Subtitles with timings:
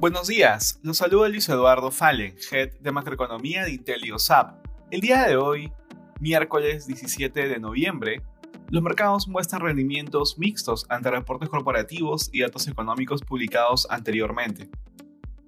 [0.00, 4.64] Buenos días, los saluda Luis Eduardo Fallen, Head de Macroeconomía de IntelioSAP.
[4.92, 5.72] El día de hoy,
[6.20, 8.22] miércoles 17 de noviembre,
[8.70, 14.70] los mercados muestran rendimientos mixtos ante reportes corporativos y datos económicos publicados anteriormente.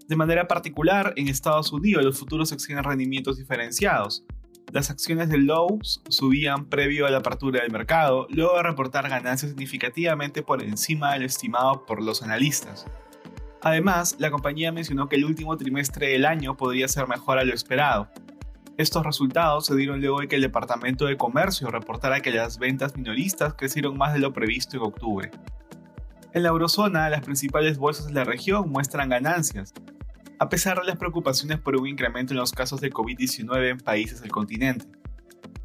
[0.08, 4.24] De manera particular, en Estados Unidos los futuros exhiben rendimientos diferenciados.
[4.72, 9.52] Las acciones de Lowe's subían previo a la apertura del mercado, luego de reportar ganancias
[9.52, 12.84] significativamente por encima del estimado por los analistas.
[13.62, 17.52] Además, la compañía mencionó que el último trimestre del año podría ser mejor a lo
[17.52, 18.08] esperado.
[18.78, 22.96] Estos resultados se dieron luego de que el Departamento de Comercio reportara que las ventas
[22.96, 25.30] minoristas crecieron más de lo previsto en octubre.
[26.32, 29.74] En la eurozona, las principales bolsas de la región muestran ganancias,
[30.38, 34.22] a pesar de las preocupaciones por un incremento en los casos de COVID-19 en países
[34.22, 34.86] del continente.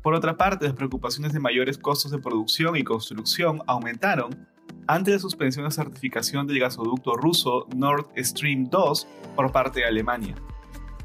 [0.02, 4.48] Por otra parte, las preocupaciones de mayores costos de producción y construcción aumentaron
[4.88, 10.36] ante la suspensión de certificación del gasoducto ruso Nord Stream 2 por parte de Alemania.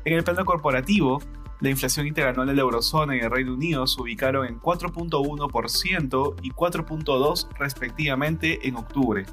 [0.05, 1.21] En el plano corporativo,
[1.61, 6.51] la inflación interanual de la eurozona y el Reino Unido se ubicaron en 4.1% y
[6.51, 9.27] 4.2% respectivamente en octubre.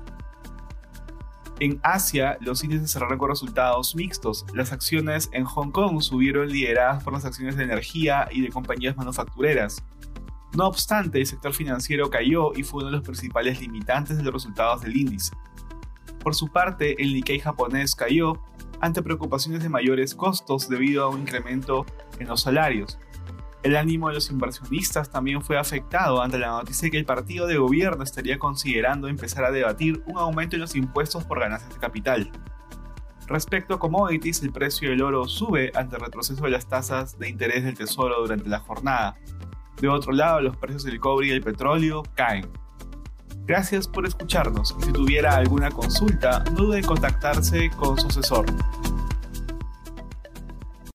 [1.59, 4.45] En Asia, los índices cerraron con resultados mixtos.
[4.53, 8.95] Las acciones en Hong Kong subieron lideradas por las acciones de energía y de compañías
[8.95, 9.83] manufactureras,
[10.57, 14.33] no obstante, el sector financiero cayó y fue uno de los principales limitantes de los
[14.33, 15.31] resultados del índice.
[16.23, 18.41] Por su parte, el Nikkei japonés cayó
[18.81, 21.85] ante preocupaciones de mayores costos debido a un incremento
[22.17, 22.97] en los salarios.
[23.61, 27.45] El ánimo de los inversionistas también fue afectado ante la noticia de que el partido
[27.45, 31.79] de gobierno estaría considerando empezar a debatir un aumento en los impuestos por ganancias de
[31.79, 32.31] capital.
[33.27, 37.29] Respecto a commodities, el precio del oro sube ante el retroceso de las tasas de
[37.29, 39.17] interés del tesoro durante la jornada,
[39.79, 42.47] de otro lado, los precios del cobre y el petróleo caen.
[43.45, 48.45] Gracias por escucharnos y si tuviera alguna consulta, no dude en contactarse con su asesor.